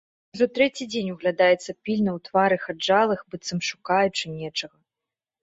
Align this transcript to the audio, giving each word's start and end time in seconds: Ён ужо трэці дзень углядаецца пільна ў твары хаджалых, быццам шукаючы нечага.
Ён 0.27 0.33
ужо 0.35 0.45
трэці 0.55 0.87
дзень 0.93 1.11
углядаецца 1.15 1.75
пільна 1.87 2.11
ў 2.17 2.31
твары 2.31 2.57
хаджалых, 2.65 3.19
быццам 3.35 3.59
шукаючы 3.71 4.35
нечага. 4.41 4.77